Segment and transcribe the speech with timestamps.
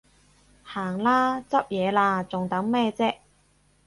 [0.63, 3.17] 行啦，執嘢喇，仲等咩啫？